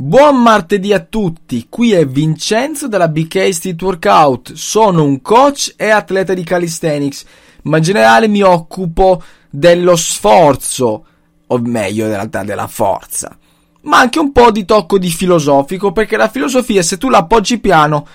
Buon 0.00 0.40
martedì 0.40 0.92
a 0.92 1.00
tutti, 1.00 1.66
qui 1.68 1.90
è 1.90 2.06
Vincenzo 2.06 2.86
della 2.86 3.08
BK 3.08 3.52
Street 3.52 3.82
Workout. 3.82 4.52
Sono 4.52 5.02
un 5.02 5.20
coach 5.20 5.74
e 5.76 5.90
atleta 5.90 6.34
di 6.34 6.44
calisthenics, 6.44 7.24
ma 7.62 7.78
in 7.78 7.82
generale 7.82 8.28
mi 8.28 8.40
occupo 8.40 9.20
dello 9.50 9.96
sforzo, 9.96 11.04
o 11.44 11.58
meglio 11.58 12.04
in 12.04 12.12
realtà 12.12 12.44
della 12.44 12.68
forza. 12.68 13.36
Ma 13.82 13.98
anche 13.98 14.20
un 14.20 14.30
po' 14.30 14.52
di 14.52 14.64
tocco 14.64 14.98
di 14.98 15.10
filosofico, 15.10 15.90
perché 15.90 16.16
la 16.16 16.28
filosofia 16.28 16.80
se 16.82 16.96
tu 16.96 17.08
la 17.08 17.18
appoggi 17.18 17.58
piano 17.58 18.06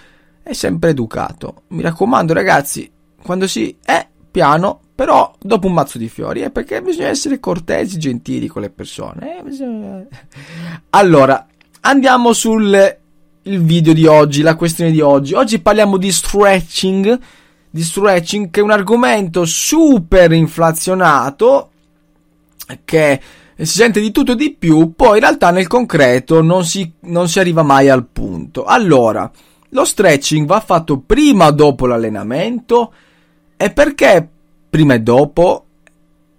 è 0.42 0.54
sempre 0.54 0.92
educato. 0.92 1.64
Mi 1.68 1.82
raccomando 1.82 2.32
ragazzi, 2.32 2.90
quando 3.22 3.46
si 3.46 3.76
è 3.84 4.08
piano, 4.32 4.80
però 4.96 5.34
dopo 5.38 5.68
un 5.68 5.74
mazzo 5.74 5.98
di 5.98 6.08
fiori, 6.08 6.44
eh, 6.44 6.50
perché 6.50 6.82
bisogna 6.82 7.10
essere 7.10 7.42
cortesi, 7.42 7.98
gentili 7.98 8.48
con 8.48 8.62
le 8.62 8.70
persone. 8.70 9.38
Eh, 9.38 9.44
bisogna... 9.44 10.02
Allora, 10.92 11.48
andiamo 11.86 12.34
sul 12.34 12.98
video 13.44 13.94
di 13.94 14.06
oggi, 14.06 14.42
la 14.42 14.56
questione 14.56 14.92
di 14.92 15.02
oggi. 15.02 15.34
Oggi 15.34 15.60
parliamo 15.60 15.98
di 15.98 16.12
stretching, 16.12 17.20
di 17.70 17.84
stretching 17.84 18.50
che 18.50 18.60
è 18.60 18.64
un 18.64 18.72
argomento 18.72 19.46
super 19.46 20.32
inflazionato 20.32 21.70
che 22.86 23.22
si 23.56 23.66
sente 23.66 24.00
di 24.00 24.12
tutto 24.12 24.34
e 24.34 24.36
di 24.36 24.56
più, 24.58 24.94
poi 24.96 25.16
in 25.16 25.22
realtà 25.22 25.52
nel 25.52 25.68
concreto 25.68 26.42
non 26.42 26.66
si, 26.66 26.92
non 27.02 27.28
si 27.28 27.40
arriva 27.40 27.64
mai 27.64 27.90
al 27.90 28.06
punto. 28.06 28.64
Allora, 28.64 29.30
lo 29.70 29.86
stretching 29.86 30.48
va 30.48 30.60
fatto 30.60 31.00
prima 31.00 31.48
o 31.48 31.52
dopo 31.52 31.86
l'allenamento? 31.86 32.94
E 33.58 33.72
perché 33.72 34.28
prima 34.70 34.94
e 34.94 35.02
dopo? 35.02 35.66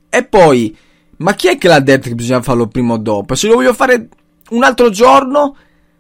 E 0.09 0.25
poi, 0.25 0.77
ma 1.19 1.35
chi 1.35 1.49
è 1.49 1.59
che 1.59 1.69
l'ha 1.69 1.81
detto 1.81 2.09
che 2.09 2.15
bisogna 2.15 2.43
farlo 2.43 2.67
prima 2.67 2.95
o 2.95 2.99
dopo? 2.99 3.35
Se 3.35 3.47
lo 3.47 3.55
voglio 3.55 3.75
fare 3.75 4.09
un 4.51 4.65
altro 4.65 4.91
giorno? 4.91 5.57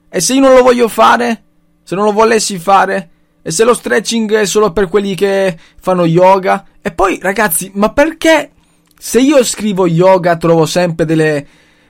E 0.09 0.21
se 0.21 0.35
io 0.35 0.41
non 0.41 0.55
lo 0.55 0.63
voglio 0.63 0.89
fare? 0.89 1.43
Se 1.83 1.95
non 1.95 2.05
lo 2.05 2.13
volessi 2.13 2.59
fare? 2.59 3.11
E 3.43 3.51
se 3.51 3.65
lo 3.65 3.75
stretching 3.75 4.33
è 4.35 4.47
solo 4.47 4.73
per 4.73 4.89
quelli 4.89 5.15
che 5.15 5.59
fanno 5.81 6.05
yoga? 6.05 6.65
E 6.81 6.93
poi, 6.93 7.19
ragazzi, 7.21 7.71
ma 7.75 7.93
perché 7.93 8.53
se 8.99 9.21
io 9.21 9.45
scrivo 9.45 9.87
yoga 9.87 10.37
trovo 10.37 10.67
sempre 10.67 11.05
delle... 11.05 11.47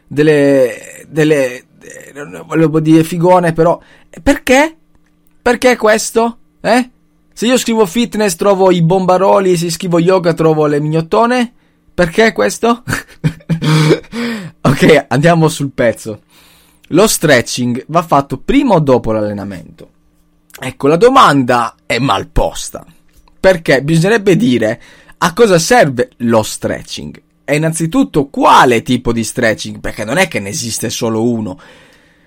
delle... 0.06 1.04
delle... 1.06 1.64
non 2.14 2.44
volevo 2.46 2.80
dire 2.80 3.04
figone, 3.04 3.52
però... 3.52 3.80
Perché? 4.22 4.76
Perché 5.40 5.76
questo? 5.76 6.38
Eh? 6.60 6.90
Se 7.32 7.46
io 7.46 7.58
scrivo 7.58 7.84
fitness 7.86 8.36
trovo 8.36 8.70
i 8.70 8.82
bombaroli, 8.82 9.56
se 9.56 9.70
scrivo 9.70 9.98
yoga 9.98 10.34
trovo 10.34 10.66
le 10.66 10.80
mignottone? 10.80 11.52
Perché 11.94 12.32
questo? 12.32 12.82
ok, 14.60 15.06
andiamo 15.08 15.48
sul 15.48 15.70
pezzo. 15.70 16.22
Lo 16.88 17.06
stretching 17.06 17.84
va 17.88 18.02
fatto 18.02 18.38
prima 18.38 18.74
o 18.74 18.80
dopo 18.80 19.12
l'allenamento? 19.12 19.90
Ecco, 20.60 20.86
la 20.86 20.96
domanda 20.96 21.76
è 21.86 21.98
mal 21.98 22.28
posta. 22.28 22.84
Perché 23.40 23.82
bisognerebbe 23.82 24.36
dire 24.36 24.82
a 25.18 25.32
cosa 25.32 25.58
serve 25.58 26.10
lo 26.18 26.42
stretching? 26.42 27.22
E 27.44 27.56
innanzitutto 27.56 28.26
quale 28.26 28.82
tipo 28.82 29.12
di 29.12 29.24
stretching? 29.24 29.80
Perché 29.80 30.04
non 30.04 30.18
è 30.18 30.28
che 30.28 30.40
ne 30.40 30.50
esiste 30.50 30.90
solo 30.90 31.22
uno. 31.22 31.58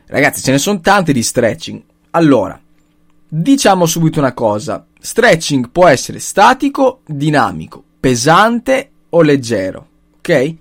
Ragazzi, 0.08 0.42
ce 0.42 0.52
ne 0.52 0.58
sono 0.58 0.80
tanti 0.80 1.14
di 1.14 1.22
stretching. 1.22 1.82
Allora, 2.12 2.60
diciamo 3.28 3.86
subito 3.86 4.20
una 4.20 4.34
cosa. 4.34 4.86
Stretching 5.00 5.70
può 5.70 5.88
essere 5.88 6.20
statico, 6.20 7.02
dinamico, 7.06 7.84
pesante 8.00 8.92
o 9.10 9.22
leggero, 9.22 9.88
ok? 10.18 10.56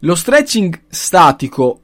Lo 0.00 0.14
stretching 0.14 0.82
statico 0.88 1.80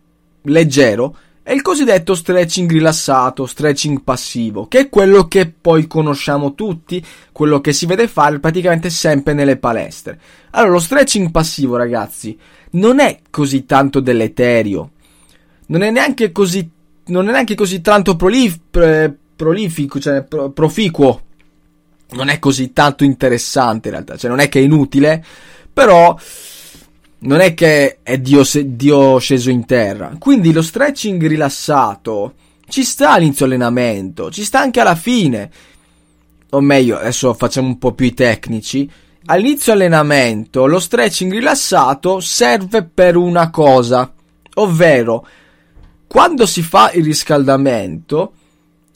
leggero 0.47 1.17
è 1.47 1.53
il 1.53 1.63
cosiddetto 1.63 2.17
stretching 2.17 2.69
rilassato, 2.69 3.47
stretching 3.47 4.03
passivo, 4.03 4.67
che 4.67 4.81
è 4.81 4.89
quello 4.89 5.29
che 5.29 5.49
poi 5.49 5.87
conosciamo 5.87 6.55
tutti, 6.55 7.01
quello 7.31 7.61
che 7.61 7.73
si 7.73 7.87
vede 7.87 8.09
fare 8.09 8.41
praticamente 8.41 8.91
sempre 8.91 9.33
nelle 9.33 9.57
palestre. 9.57 10.19
Allora, 10.51 10.73
lo 10.73 10.81
stretching 10.81 11.31
passivo, 11.31 11.77
ragazzi, 11.77 12.37
non 12.73 12.99
è 12.99 13.21
così 13.31 13.65
tanto 13.65 14.01
deleterio, 14.01 14.91
non 15.67 15.83
è 15.83 15.91
neanche 15.93 16.33
così, 16.33 16.69
non 17.07 17.29
è 17.29 17.31
neanche 17.31 17.55
così 17.55 17.81
tanto 17.81 18.17
prolif- 18.17 19.15
prolifico, 19.37 20.01
cioè 20.01 20.25
pro- 20.25 20.51
proficuo 20.51 21.21
non 22.11 22.29
è 22.29 22.41
così 22.41 22.73
tanto 22.73 23.05
interessante 23.05 23.87
in 23.87 23.95
realtà, 23.95 24.17
cioè 24.17 24.31
non 24.31 24.41
è 24.41 24.49
che 24.49 24.59
è 24.59 24.63
inutile, 24.63 25.25
però 25.73 26.17
non 27.19 27.41
è 27.41 27.55
che 27.55 27.99
è 28.03 28.19
Dio, 28.19 28.43
Dio 28.65 29.19
sceso 29.19 29.51
in 29.51 29.65
terra. 29.65 30.15
Quindi 30.19 30.53
lo 30.53 30.63
stretching 30.63 31.27
rilassato 31.27 32.35
ci 32.69 32.83
sta 32.83 33.13
all'inizio 33.13 33.47
allenamento, 33.47 34.31
ci 34.31 34.45
sta 34.45 34.61
anche 34.61 34.81
alla 34.81 34.95
fine. 34.95 35.51
O 36.51 36.61
meglio, 36.61 36.99
adesso 36.99 37.33
facciamo 37.35 37.69
un 37.69 37.79
po' 37.79 37.93
più 37.93 38.07
i 38.07 38.15
tecnici. 38.15 38.91
All'inizio 39.27 39.73
allenamento 39.73 40.67
lo 40.67 40.79
stretching 40.79 41.33
rilassato 41.33 42.21
serve 42.21 42.85
per 42.85 43.17
una 43.17 43.51
cosa, 43.51 44.13
ovvero 44.55 45.27
quando 46.07 46.47
si 46.47 46.63
fa 46.63 46.93
il 46.93 47.05
riscaldamento 47.05 48.33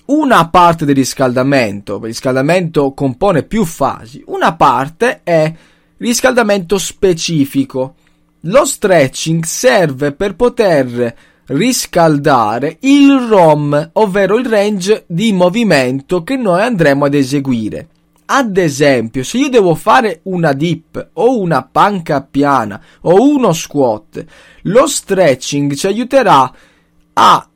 una 0.06 0.48
parte 0.48 0.84
del 0.84 0.97
riscaldamento, 0.97 1.97
il 1.97 2.03
riscaldamento 2.03 2.92
compone 2.92 3.44
più 3.44 3.64
fasi, 3.64 4.22
una 4.26 4.54
parte 4.54 5.20
è 5.22 5.53
riscaldamento 5.98 6.78
specifico. 6.78 7.94
Lo 8.45 8.65
stretching 8.65 9.45
serve 9.45 10.12
per 10.12 10.34
poter 10.34 11.15
riscaldare 11.49 12.78
il 12.81 13.27
ROM, 13.28 13.91
ovvero 13.95 14.39
il 14.39 14.47
range 14.47 15.05
di 15.06 15.33
movimento 15.34 16.23
che 16.23 16.37
noi 16.37 16.62
andremo 16.62 17.05
ad 17.05 17.12
eseguire. 17.12 17.89
Ad 18.27 18.56
esempio, 18.56 19.25
se 19.25 19.37
io 19.37 19.51
devo 19.51 19.75
fare 19.75 20.21
una 20.23 20.55
dip 20.55 21.11
o 21.15 21.39
una 21.39 21.62
panca 21.65 22.23
piana 22.23 22.81
o 23.03 23.23
uno 23.23 23.53
squat, 23.53 24.25
lo 24.62 24.87
stretching 24.87 25.75
ci 25.75 25.87
aiuterà 25.89 26.51
a 27.12 27.49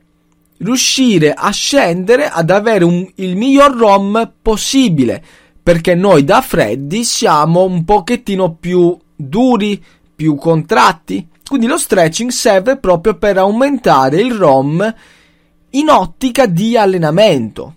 riuscire 0.58 1.32
a 1.32 1.50
scendere 1.50 2.28
ad 2.28 2.50
avere 2.50 2.84
un, 2.84 3.10
il 3.14 3.36
miglior 3.36 3.74
ROM 3.74 4.32
possibile 4.42 5.24
perché 5.62 5.94
noi 5.94 6.24
da 6.24 6.42
freddi 6.42 7.04
siamo 7.04 7.62
un 7.62 7.84
pochettino 7.84 8.54
più 8.56 8.94
duri, 9.16 9.82
più 10.24 10.36
contratti. 10.36 11.28
Quindi 11.46 11.66
lo 11.66 11.76
stretching 11.76 12.30
serve 12.30 12.78
proprio 12.78 13.16
per 13.18 13.36
aumentare 13.36 14.22
il 14.22 14.32
ROM 14.32 14.94
in 15.70 15.88
ottica 15.90 16.46
di 16.46 16.78
allenamento. 16.78 17.74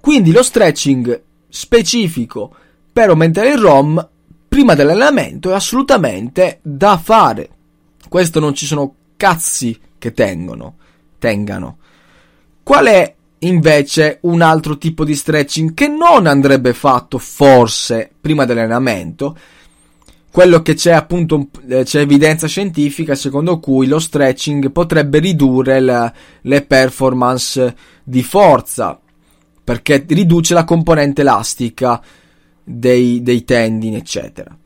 Quindi 0.00 0.32
lo 0.32 0.42
stretching 0.42 1.22
specifico 1.50 2.54
per 2.90 3.10
aumentare 3.10 3.50
il 3.50 3.58
ROM 3.58 4.08
prima 4.48 4.74
dell'allenamento 4.74 5.50
è 5.50 5.52
assolutamente 5.52 6.60
da 6.62 6.96
fare. 6.96 7.50
Questo 8.08 8.40
non 8.40 8.54
ci 8.54 8.64
sono 8.64 8.94
cazzi 9.18 9.78
che 9.98 10.14
tengono 10.14 10.76
tengano. 11.18 11.76
Qual 12.62 12.86
è 12.86 13.14
invece 13.40 14.20
un 14.22 14.40
altro 14.40 14.78
tipo 14.78 15.04
di 15.04 15.14
stretching 15.14 15.74
che 15.74 15.86
non 15.86 16.26
andrebbe 16.26 16.72
fatto 16.72 17.18
forse 17.18 18.10
prima 18.18 18.46
dell'allenamento? 18.46 19.36
Quello 20.32 20.62
che 20.62 20.72
c'è 20.72 20.92
appunto, 20.92 21.48
eh, 21.68 21.84
c'è 21.84 22.00
evidenza 22.00 22.46
scientifica 22.46 23.14
secondo 23.14 23.60
cui 23.60 23.86
lo 23.86 23.98
stretching 23.98 24.70
potrebbe 24.70 25.18
ridurre 25.18 25.78
la, 25.78 26.10
le 26.40 26.62
performance 26.62 27.76
di 28.02 28.22
forza 28.22 28.98
perché 29.62 30.06
riduce 30.08 30.54
la 30.54 30.64
componente 30.64 31.20
elastica 31.20 32.00
dei, 32.64 33.20
dei 33.20 33.44
tendini 33.44 33.96
eccetera. 33.96 34.56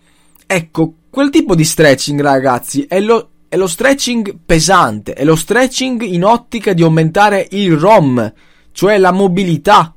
Ecco, 0.46 0.94
quel 1.10 1.30
tipo 1.30 1.56
di 1.56 1.64
stretching 1.64 2.20
ragazzi 2.20 2.84
è 2.84 3.00
lo, 3.00 3.30
è 3.48 3.56
lo 3.56 3.66
stretching 3.66 4.38
pesante, 4.46 5.14
è 5.14 5.24
lo 5.24 5.34
stretching 5.34 6.00
in 6.02 6.22
ottica 6.22 6.74
di 6.74 6.84
aumentare 6.84 7.44
il 7.50 7.76
ROM, 7.76 8.32
cioè 8.70 8.98
la 8.98 9.10
mobilità. 9.10 9.92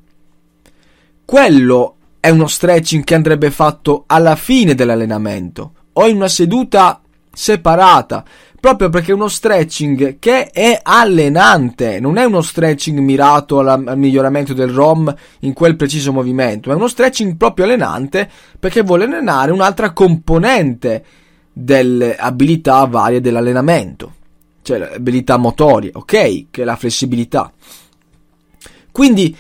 Quello 1.24 1.98
è 2.20 2.30
uno 2.30 2.48
stretching 2.48 3.04
che 3.04 3.16
andrebbe 3.16 3.52
fatto 3.52 4.04
alla 4.08 4.36
fine 4.36 4.76
dell'allenamento 4.76 5.74
o 5.94 6.08
in 6.08 6.18
una 6.18 6.28
seduta 6.28 7.02
separata 7.32 8.24
proprio 8.60 8.90
perché 8.90 9.12
è 9.12 9.16
uno 9.16 9.30
stretching 9.30 10.20
che 10.20 10.50
è 10.50 10.80
allenante, 10.84 12.00
non 12.00 12.18
è 12.18 12.26
uno 12.26 12.42
stretching 12.42 13.00
mirato 13.00 13.60
alla, 13.60 13.74
al 13.74 13.98
miglioramento 13.98 14.54
del 14.54 14.70
ROM 14.70 15.14
in 15.40 15.54
quel 15.54 15.76
preciso 15.76 16.12
movimento, 16.12 16.72
è 16.72 16.76
uno 16.76 16.88
stretching 16.88 17.38
proprio 17.38 17.66
allenante 17.66 18.30
perché 18.60 18.82
vuole 18.82 19.06
allenare 19.06 19.52
un'altra 19.52 19.92
componente 19.92 21.04
delle 21.54 22.16
abilità 22.18 22.84
varie 22.86 23.22
dell'allenamento, 23.22 24.14
cioè 24.62 24.92
abilità 24.96 25.38
motorie, 25.38 25.92
ok, 25.94 26.46
che 26.52 26.62
è 26.62 26.66
la 26.66 26.76
flessibilità. 26.76 27.52
Quindi 28.92 29.36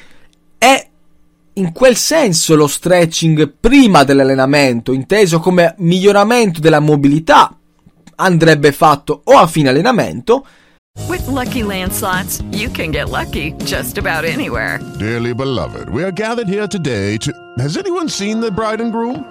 in 1.53 1.71
quel 1.71 1.95
senso 1.95 2.55
lo 2.55 2.67
stretching 2.67 3.53
prima 3.59 4.03
dell'allenamento, 4.03 4.91
inteso 4.91 5.39
come 5.39 5.75
miglioramento 5.79 6.59
della 6.59 6.79
mobilità, 6.79 7.55
andrebbe 8.15 8.71
fatto 8.71 9.21
o 9.23 9.37
a 9.37 9.47
fine 9.47 9.69
allenamento. 9.69 10.45
With 11.07 11.25
lucky 11.27 11.63
landslots, 11.63 12.43
you 12.51 12.69
can 12.69 12.91
get 12.91 13.09
lucky 13.09 13.53
just 13.63 13.97
about 13.97 14.25
anywhere. 14.25 14.79
Dearly 14.97 15.33
beloved, 15.33 15.89
we 15.89 16.03
are 16.03 16.11
gathered 16.11 16.47
here 16.47 16.67
today 16.67 17.17
to. 17.17 17.31
Has 17.57 17.77
anyone 17.77 18.09
seen 18.09 18.39
the 18.39 18.51
bride 18.51 18.81
and 18.81 18.91
groom? 18.91 19.23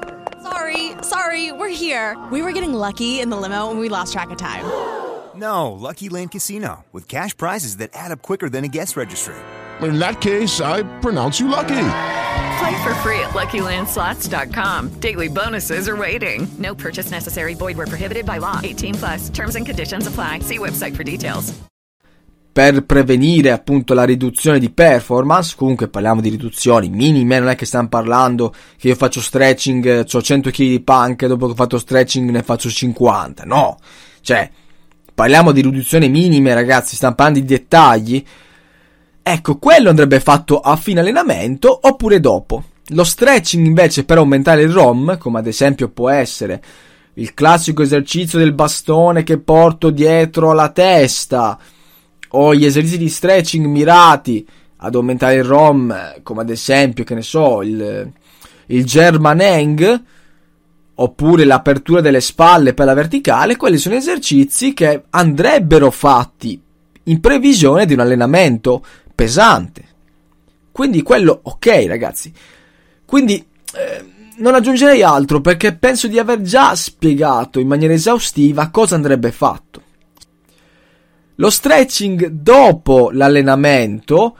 Sorry, 0.43 0.93
sorry, 1.03 1.53
we're 1.53 1.69
here. 1.69 2.17
We 2.31 2.43
were 2.43 2.53
getting 2.53 2.73
lucky 2.73 3.21
in 3.21 3.29
the 3.29 3.37
limo 3.37 3.71
and 3.71 3.79
we 3.79 3.89
lost 3.89 4.13
track 4.13 4.31
of 4.31 4.39
time. 4.39 4.65
No, 5.35 5.73
Lucky 5.73 6.09
Land 6.09 6.33
Casino, 6.33 6.85
with 6.93 7.07
cash 7.07 7.37
prizes 7.37 7.77
that 7.77 7.91
add 7.93 8.11
up 8.11 8.23
quicker 8.23 8.49
than 8.49 8.65
a 8.65 8.69
guest 8.69 8.97
registry. 8.97 9.37
In 9.83 9.99
that 9.99 10.21
case, 10.21 10.61
I 10.61 10.83
pronounce 11.01 11.39
you 11.41 11.49
lucky. 11.49 11.85
Play 12.59 12.83
for 12.83 12.95
free 13.03 13.21
at 13.21 13.31
LuckyLandSlots.com. 13.31 15.01
Daily 15.01 15.29
bonuses 15.29 15.89
are 15.89 15.97
waiting. 15.97 16.49
No 16.59 16.75
purchase 16.75 17.11
necessary. 17.11 17.55
Void 17.55 17.77
where 17.77 17.87
prohibited 17.87 18.27
by 18.27 18.39
law. 18.39 18.61
18 18.63 18.95
plus. 18.95 19.31
Terms 19.31 19.55
and 19.55 19.65
conditions 19.65 20.07
apply. 20.07 20.41
See 20.41 20.59
website 20.59 20.97
for 20.97 21.05
details. 21.05 21.55
Per 22.51 22.85
prevenire 22.85 23.53
appunto 23.53 23.95
la 23.95 24.03
riduzione 24.03 24.59
di 24.59 24.71
performance, 24.71 25.55
comunque 25.57 25.87
parliamo 25.87 26.21
di 26.21 26.29
riduzioni 26.29 26.89
minime, 26.89 27.39
non 27.39 27.51
è 27.51 27.55
che 27.55 27.67
stiamo 27.67 27.87
parlando 27.87 28.53
che 28.77 28.89
io 28.89 28.97
faccio 28.97 29.21
stretching, 29.21 30.05
ho 30.13 30.23
100 30.23 30.51
kg 30.51 30.57
di 30.57 30.81
punk, 30.81 31.27
dopo 31.27 31.47
che 31.47 31.53
ho 31.53 31.55
fatto 31.55 31.79
stretching 31.79 32.29
ne 32.31 32.43
faccio 32.43 32.69
50, 32.69 33.45
no, 33.45 33.79
cioè 34.23 34.51
parliamo 35.15 35.53
di 35.53 35.61
riduzioni 35.61 36.09
minime 36.09 36.53
ragazzi, 36.53 36.97
stiamo 36.97 37.15
parlando 37.15 37.39
di 37.39 37.47
dettagli, 37.47 38.25
Ecco, 39.31 39.59
quello 39.59 39.91
andrebbe 39.91 40.21
fatto 40.21 40.59
a 40.59 40.75
fine 40.77 41.01
allenamento 41.01 41.79
oppure 41.83 42.19
dopo. 42.19 42.63
Lo 42.93 43.05
stretching 43.05 43.67
invece 43.67 44.07
per 44.07 44.17
aumentare 44.17 44.63
il 44.63 44.73
ROM, 44.73 45.19
come 45.19 45.39
ad 45.39 45.47
esempio 45.47 45.91
può 45.91 46.09
essere 46.09 46.63
il 47.13 47.35
classico 47.35 47.83
esercizio 47.83 48.39
del 48.39 48.55
bastone 48.55 49.25
che 49.25 49.37
porto 49.37 49.91
dietro 49.91 50.55
la 50.55 50.71
testa, 50.71 51.59
o 52.31 52.55
gli 52.55 52.65
esercizi 52.65 52.97
di 52.97 53.11
stretching 53.11 53.67
mirati 53.67 54.49
ad 54.77 54.95
aumentare 54.95 55.35
il 55.35 55.45
ROM, 55.45 56.23
come 56.23 56.41
ad 56.41 56.49
esempio, 56.49 57.05
che 57.05 57.15
ne 57.15 57.21
so, 57.23 57.61
il, 57.61 58.11
il 58.65 58.85
German 58.87 59.41
Hang, 59.41 60.03
oppure 60.95 61.45
l'apertura 61.45 62.01
delle 62.01 62.23
spalle 62.23 62.73
per 62.73 62.87
la 62.87 62.95
verticale, 62.95 63.57
quelli 63.57 63.77
sono 63.77 63.95
esercizi 63.95 64.73
che 64.73 65.03
andrebbero 65.11 65.91
fatti 65.91 66.59
in 67.05 67.21
previsione 67.21 67.85
di 67.85 67.93
un 67.93 68.01
allenamento 68.01 68.83
pesante. 69.19 69.85
Quindi 70.71 71.03
quello, 71.03 71.41
ok 71.43 71.87
ragazzi. 71.89 72.33
Quindi 73.05 73.45
eh, 73.75 74.05
non 74.37 74.55
aggiungerei 74.55 75.03
altro 75.03 75.41
perché 75.41 75.75
penso 75.75 76.07
di 76.07 76.21
aver 76.21 76.41
già 76.43 76.77
spiegato 76.77 77.59
in 77.59 77.67
maniera 77.67 77.95
esaustiva 77.95 78.69
cosa 78.69 78.95
andrebbe 78.95 79.33
fatto. 79.33 79.83
Lo 81.35 81.51
stretching 81.51 82.29
dopo 82.29 83.11
l'allenamento, 83.11 84.37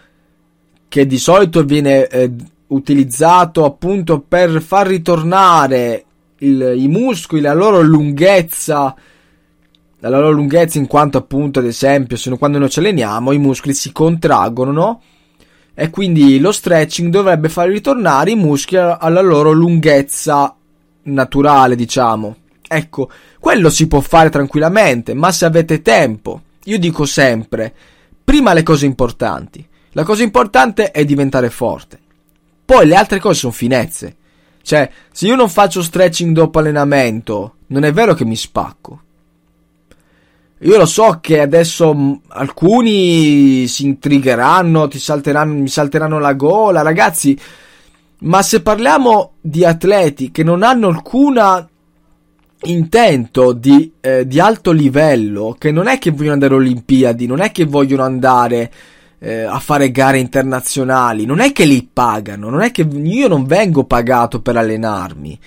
che 0.87 1.07
di 1.07 1.19
solito 1.19 1.65
viene 1.65 2.07
eh, 2.07 2.31
utilizzato 2.69 3.65
appunto 3.65 4.21
per 4.21 4.63
far 4.63 4.87
ritornare 4.87 6.05
il, 6.39 6.75
i 6.77 6.87
muscoli, 6.87 7.41
la 7.41 7.53
loro 7.53 7.81
lunghezza 7.81 8.95
dalla 9.99 10.19
loro 10.19 10.33
lunghezza 10.33 10.79
in 10.79 10.87
quanto 10.87 11.19
appunto 11.19 11.59
ad 11.59 11.67
esempio 11.67 12.17
se 12.17 12.31
quando 12.39 12.59
noi 12.59 12.71
ci 12.71 12.79
alleniamo 12.79 13.33
i 13.33 13.39
muscoli 13.39 13.75
si 13.75 13.91
contraggono 13.91 14.71
no? 14.71 15.03
e 15.75 15.91
quindi 15.91 16.39
lo 16.39 16.53
stretching 16.53 17.11
dovrebbe 17.11 17.49
far 17.49 17.69
ritornare 17.69 18.31
i 18.31 18.37
muscoli 18.37 18.81
alla 18.81 19.21
loro 19.21 19.53
lunghezza 19.53 20.55
naturale 21.03 21.77
diciamo. 21.77 22.37
Ecco 22.67 23.11
quello 23.39 23.71
si 23.71 23.87
può 23.87 24.01
fare 24.01 24.29
tranquillamente 24.29 25.15
ma 25.15 25.31
se 25.31 25.45
avete 25.45 25.81
tempo. 25.81 26.43
Io 26.65 26.79
dico 26.79 27.07
sempre 27.07 27.73
prima 28.25 28.53
le 28.53 28.65
cose 28.65 28.87
importanti. 28.87 29.67
La 29.93 30.03
cosa 30.03 30.25
importante 30.25 30.91
è 30.91 31.05
diventare 31.05 31.49
forte. 31.49 31.99
Poi 32.65 32.85
le 32.87 32.97
altre 32.97 33.21
cose 33.21 33.39
sono 33.39 33.53
finezze. 33.53 34.17
Cioè 34.61 34.91
se 35.13 35.27
io 35.27 35.37
non 35.37 35.49
faccio 35.49 35.81
stretching 35.81 36.35
dopo 36.35 36.59
allenamento 36.59 37.55
non 37.69 37.85
è 37.85 37.93
vero 37.93 38.15
che 38.15 38.25
mi 38.25 38.37
spacco 38.37 39.03
io 40.61 40.77
lo 40.77 40.87
so 40.87 41.19
che 41.21 41.41
adesso 41.41 41.95
mm, 41.95 42.13
alcuni 42.29 43.69
si 43.69 43.87
intrigheranno, 43.87 44.89
ti 44.89 44.99
salteranno, 44.99 45.55
mi 45.55 45.69
salteranno 45.69 46.19
la 46.19 46.33
gola, 46.35 46.83
ragazzi. 46.83 47.39
Ma 48.21 48.43
se 48.43 48.63
parliamo 48.63 49.35
di 49.41 49.65
atleti 49.65 50.33
che 50.33 50.43
non 50.43 50.65
hanno 50.65 50.89
alcuna 50.89 51.69
intento 52.65 53.53
di, 53.53 53.93
eh, 54.01 54.27
di, 54.27 54.41
alto 54.41 54.73
livello, 54.73 55.55
che 55.57 55.71
non 55.71 55.87
è 55.87 55.99
che 55.99 56.11
vogliono 56.11 56.33
andare 56.33 56.55
alle 56.55 56.65
Olimpiadi, 56.65 57.27
non 57.27 57.41
è 57.41 57.53
che 57.53 57.65
vogliono 57.65 58.03
andare 58.03 58.73
eh, 59.21 59.43
a 59.43 59.61
fare 59.61 59.93
gare 59.93 60.19
internazionali, 60.19 61.25
non 61.25 61.39
è 61.39 61.53
che 61.53 61.65
li 61.65 61.89
pagano, 61.93 62.51
non 62.51 62.63
è 62.63 62.73
che 62.73 62.83
io 62.83 63.29
non 63.29 63.45
vengo 63.45 63.85
pagato 63.85 64.41
per 64.41 64.57
allenarmi. 64.57 65.39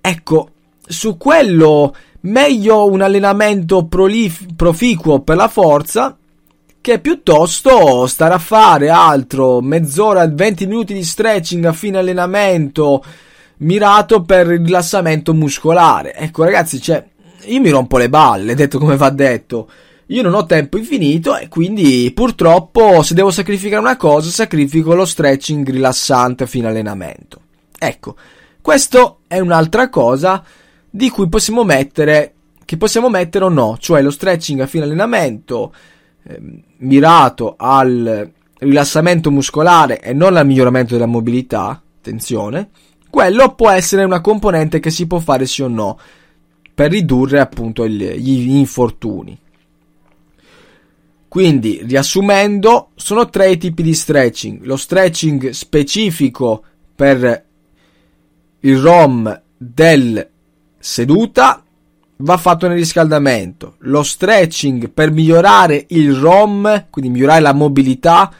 Ecco, 0.00 0.50
su 0.86 1.18
quello 1.18 1.94
meglio 2.26 2.90
un 2.90 3.02
allenamento 3.02 3.86
prolif- 3.86 4.54
proficuo 4.54 5.20
per 5.20 5.36
la 5.36 5.48
forza 5.48 6.16
che 6.80 7.00
piuttosto 7.00 8.06
stare 8.06 8.34
a 8.34 8.38
fare 8.38 8.88
altro, 8.90 9.60
mezz'ora, 9.60 10.26
20 10.28 10.66
minuti 10.66 10.94
di 10.94 11.02
stretching 11.02 11.64
a 11.64 11.72
fine 11.72 11.98
allenamento 11.98 13.02
mirato 13.58 14.22
per 14.22 14.50
il 14.52 14.64
rilassamento 14.64 15.34
muscolare. 15.34 16.14
Ecco 16.14 16.44
ragazzi, 16.44 16.80
cioè, 16.80 17.04
io 17.46 17.60
mi 17.60 17.70
rompo 17.70 17.98
le 17.98 18.08
balle, 18.08 18.54
detto 18.54 18.78
come 18.78 18.96
va 18.96 19.10
detto. 19.10 19.68
Io 20.10 20.22
non 20.22 20.34
ho 20.34 20.46
tempo 20.46 20.78
infinito 20.78 21.36
e 21.36 21.48
quindi 21.48 22.12
purtroppo 22.14 23.02
se 23.02 23.14
devo 23.14 23.32
sacrificare 23.32 23.80
una 23.80 23.96
cosa, 23.96 24.30
sacrifico 24.30 24.94
lo 24.94 25.04
stretching 25.04 25.68
rilassante 25.68 26.44
a 26.44 26.46
fine 26.46 26.68
allenamento. 26.68 27.40
Ecco, 27.76 28.14
questo 28.60 29.20
è 29.26 29.40
un'altra 29.40 29.88
cosa 29.88 30.44
di 30.96 31.10
cui 31.10 31.28
possiamo 31.28 31.62
mettere, 31.62 32.32
che 32.64 32.78
possiamo 32.78 33.10
mettere 33.10 33.44
o 33.44 33.50
no, 33.50 33.76
cioè 33.78 34.00
lo 34.00 34.10
stretching 34.10 34.60
a 34.60 34.66
fine 34.66 34.84
allenamento 34.84 35.74
eh, 36.22 36.40
mirato 36.78 37.54
al 37.58 38.32
rilassamento 38.58 39.30
muscolare 39.30 40.00
e 40.00 40.14
non 40.14 40.36
al 40.36 40.46
miglioramento 40.46 40.94
della 40.94 41.04
mobilità, 41.04 41.82
attenzione, 41.98 42.70
quello 43.10 43.54
può 43.54 43.68
essere 43.68 44.04
una 44.04 44.22
componente 44.22 44.80
che 44.80 44.88
si 44.88 45.06
può 45.06 45.18
fare 45.18 45.44
sì 45.44 45.60
o 45.60 45.68
no 45.68 45.98
per 46.72 46.90
ridurre 46.90 47.40
appunto 47.40 47.84
il, 47.84 47.94
gli 47.94 48.56
infortuni. 48.56 49.38
Quindi, 51.28 51.82
riassumendo, 51.84 52.92
sono 52.94 53.28
tre 53.28 53.50
i 53.50 53.58
tipi 53.58 53.82
di 53.82 53.92
stretching. 53.92 54.64
Lo 54.64 54.78
stretching 54.78 55.50
specifico 55.50 56.64
per 56.94 57.44
il 58.60 58.78
ROM 58.78 59.42
del 59.58 60.30
seduta 60.86 61.64
va 62.18 62.36
fatto 62.36 62.68
nel 62.68 62.76
riscaldamento. 62.76 63.74
Lo 63.80 64.04
stretching 64.04 64.90
per 64.90 65.10
migliorare 65.10 65.84
il 65.88 66.14
ROM, 66.14 66.86
quindi 66.90 67.10
migliorare 67.10 67.40
la 67.40 67.52
mobilità 67.52 68.32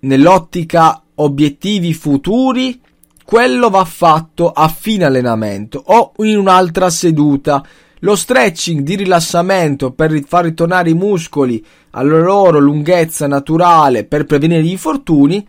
nell'ottica 0.00 1.02
obiettivi 1.16 1.92
futuri, 1.94 2.80
quello 3.24 3.70
va 3.70 3.84
fatto 3.84 4.52
a 4.52 4.68
fine 4.68 5.04
allenamento 5.04 5.82
o 5.84 6.12
in 6.18 6.38
un'altra 6.38 6.90
seduta. 6.90 7.60
Lo 8.00 8.14
stretching 8.14 8.82
di 8.82 8.94
rilassamento 8.94 9.90
per 9.90 10.22
far 10.24 10.44
ritornare 10.44 10.90
i 10.90 10.94
muscoli 10.94 11.64
alla 11.90 12.18
loro 12.18 12.60
lunghezza 12.60 13.26
naturale 13.26 14.04
per 14.04 14.26
prevenire 14.26 14.62
gli 14.62 14.70
infortuni, 14.70 15.44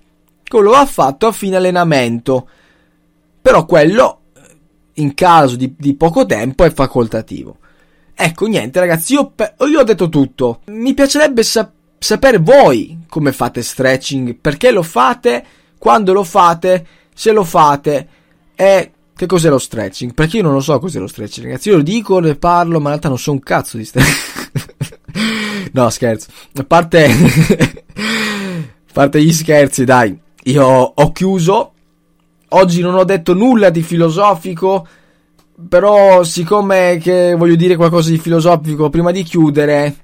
quello 0.48 0.72
va 0.72 0.86
fatto 0.88 1.28
a 1.28 1.32
fine 1.32 1.58
allenamento. 1.58 2.50
Però 3.40 3.66
quello 3.66 4.22
in 4.98 5.14
caso 5.14 5.56
di, 5.56 5.74
di 5.78 5.96
poco 5.96 6.26
tempo 6.26 6.64
è 6.64 6.72
facoltativo. 6.72 7.58
Ecco, 8.14 8.48
niente 8.48 8.80
ragazzi, 8.80 9.14
io, 9.14 9.34
io 9.70 9.80
ho 9.80 9.84
detto 9.84 10.10
tutto. 10.10 10.62
Mi 10.68 10.94
piacerebbe 10.94 11.44
sap- 11.44 11.72
sapere 11.98 12.38
voi 12.38 13.00
come 13.08 13.32
fate 13.32 13.62
stretching, 13.62 14.36
perché 14.36 14.72
lo 14.72 14.84
fate, 14.84 15.46
quando 15.78 16.14
lo 16.14 16.24
fate, 16.24 16.86
se 17.14 17.32
lo 17.32 17.44
fate 17.44 18.08
e 18.56 18.92
che 19.18 19.26
cos'è 19.26 19.50
lo 19.50 19.58
stretching? 19.58 20.14
Perché 20.14 20.38
io 20.38 20.44
non 20.44 20.54
lo 20.54 20.60
so 20.60 20.78
cos'è 20.78 21.00
lo 21.00 21.08
stretching, 21.08 21.48
ragazzi. 21.48 21.70
Io 21.70 21.78
lo 21.78 21.82
dico, 21.82 22.20
ne 22.20 22.36
parlo, 22.36 22.80
ma 22.80 22.84
in 22.84 22.90
realtà 22.90 23.08
non 23.08 23.18
so 23.18 23.32
un 23.32 23.40
cazzo 23.40 23.78
di 23.78 23.86
stretching. 23.86 25.70
no, 25.74 25.90
scherzo. 25.90 26.28
A 26.56 26.64
parte, 26.64 27.06
a 27.10 28.94
parte 28.94 29.24
gli 29.24 29.34
scherzi, 29.34 29.86
dai. 29.86 30.16
Io 30.44 30.66
ho 30.66 31.12
chiuso. 31.12 31.74
Oggi 32.50 32.82
non 32.82 32.96
ho 32.96 33.04
detto 33.04 33.34
nulla 33.34 33.70
di 33.70 33.82
filosofico. 33.82 34.88
Però, 35.68 36.24
siccome 36.24 37.00
che 37.02 37.34
voglio 37.36 37.56
dire 37.56 37.76
qualcosa 37.76 38.12
di 38.12 38.20
filosofico 38.20 38.90
prima 38.90 39.12
di 39.12 39.24
chiudere, 39.24 39.96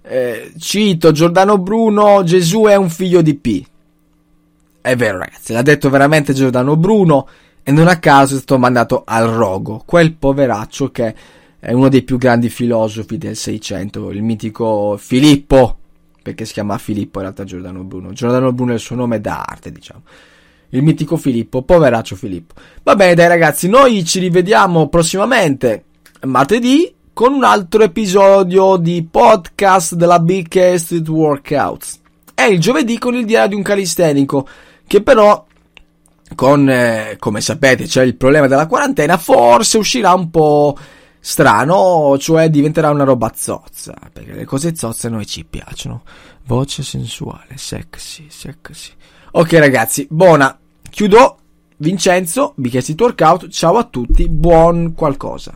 eh, 0.00 0.52
cito 0.58 1.12
Giordano 1.12 1.58
Bruno: 1.58 2.22
Gesù 2.24 2.62
è 2.62 2.76
un 2.76 2.88
figlio 2.88 3.20
di 3.20 3.34
P. 3.34 3.64
È 4.80 4.96
vero, 4.96 5.18
ragazzi, 5.18 5.52
l'ha 5.52 5.60
detto 5.60 5.90
veramente 5.90 6.32
Giordano 6.32 6.76
Bruno 6.76 7.28
e 7.62 7.72
non 7.72 7.88
a 7.88 7.98
caso 7.98 8.36
è 8.36 8.38
stato 8.38 8.58
mandato 8.58 9.02
al 9.04 9.28
rogo, 9.28 9.82
quel 9.84 10.14
poveraccio 10.14 10.90
che 10.90 11.14
è 11.58 11.72
uno 11.72 11.90
dei 11.90 12.02
più 12.02 12.16
grandi 12.16 12.48
filosofi 12.48 13.18
del 13.18 13.36
Seicento, 13.36 14.10
il 14.10 14.22
mitico 14.22 14.96
Filippo, 14.96 15.76
perché 16.22 16.46
si 16.46 16.54
chiama 16.54 16.78
Filippo 16.78 17.18
in 17.18 17.24
realtà 17.24 17.44
Giordano 17.44 17.84
Bruno. 17.84 18.14
Giordano 18.14 18.50
Bruno 18.54 18.70
è 18.70 18.76
il 18.76 18.80
suo 18.80 18.96
nome 18.96 19.20
d'arte, 19.20 19.70
diciamo. 19.70 20.02
Il 20.70 20.82
mitico 20.82 21.16
Filippo, 21.16 21.62
poveraccio 21.62 22.16
Filippo. 22.16 22.54
Va 22.82 22.94
bene, 22.94 23.14
dai 23.14 23.28
ragazzi, 23.28 23.68
noi 23.68 24.04
ci 24.04 24.18
rivediamo 24.20 24.88
prossimamente 24.88 25.84
martedì 26.22 26.94
con 27.12 27.32
un 27.32 27.44
altro 27.44 27.82
episodio 27.82 28.76
di 28.76 29.06
podcast 29.10 29.94
della 29.94 30.20
Big 30.20 30.74
Street 30.74 31.08
Workouts. 31.08 31.98
E 32.34 32.46
il 32.46 32.60
giovedì 32.60 32.98
con 32.98 33.14
il 33.14 33.24
diario 33.24 33.48
di 33.48 33.54
un 33.56 33.62
calistenico, 33.62 34.48
che 34.86 35.02
però 35.02 35.44
con, 36.34 36.68
eh, 36.70 37.16
come 37.18 37.40
sapete, 37.40 37.84
c'è 37.84 38.02
il 38.02 38.16
problema 38.16 38.46
della 38.46 38.66
quarantena, 38.66 39.18
forse 39.18 39.78
uscirà 39.78 40.14
un 40.14 40.30
po' 40.30 40.76
strano, 41.18 42.16
cioè 42.18 42.48
diventerà 42.48 42.90
una 42.90 43.04
roba 43.04 43.32
zozza, 43.34 43.94
perché 44.12 44.32
le 44.32 44.44
cose 44.44 44.74
zozze 44.74 45.08
a 45.08 45.10
noi 45.10 45.26
ci 45.26 45.44
piacciono. 45.44 46.02
Voce 46.46 46.82
sensuale, 46.82 47.56
sexy, 47.56 48.26
sexy. 48.28 48.92
Ok 49.32 49.52
ragazzi, 49.58 50.08
buona, 50.10 50.58
chiudo. 50.90 51.36
Vincenzo, 51.76 52.52
Bicchetti 52.56 52.94
Workout, 52.98 53.48
ciao 53.48 53.76
a 53.76 53.84
tutti, 53.84 54.28
buon 54.28 54.92
qualcosa. 54.94 55.52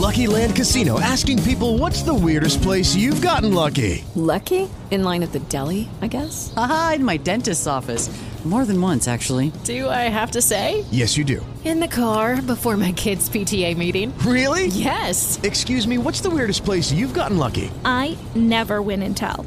Lucky 0.00 0.26
Land 0.26 0.56
Casino 0.56 0.98
asking 0.98 1.42
people 1.42 1.76
what's 1.78 2.02
the 2.02 2.14
weirdest 2.14 2.62
place 2.62 2.96
you've 2.96 3.20
gotten 3.20 3.52
lucky? 3.52 4.02
Lucky? 4.14 4.68
In 4.90 5.04
line 5.04 5.22
at 5.22 5.32
the 5.32 5.38
deli, 5.50 5.86
I 6.00 6.08
guess? 6.08 6.52
Aha, 6.56 6.94
in 6.96 7.04
my 7.04 7.18
dentist's 7.18 7.66
office. 7.66 8.08
More 8.44 8.64
than 8.64 8.80
once, 8.80 9.06
actually. 9.06 9.52
Do 9.62 9.88
I 9.88 10.08
have 10.10 10.32
to 10.32 10.42
say? 10.42 10.84
Yes, 10.90 11.16
you 11.16 11.22
do. 11.24 11.46
In 11.64 11.78
the 11.78 11.86
car 11.86 12.42
before 12.42 12.76
my 12.76 12.90
kids' 12.90 13.30
PTA 13.30 13.76
meeting. 13.76 14.12
Really? 14.26 14.66
Yes. 14.66 15.38
Excuse 15.44 15.86
me, 15.86 15.96
what's 15.96 16.22
the 16.22 16.30
weirdest 16.30 16.64
place 16.64 16.90
you've 16.90 17.14
gotten 17.14 17.38
lucky? 17.38 17.70
I 17.84 18.18
never 18.34 18.82
win 18.82 19.02
and 19.02 19.16
tell. 19.16 19.46